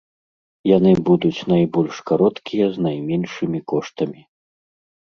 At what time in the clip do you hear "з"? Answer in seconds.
2.79-2.87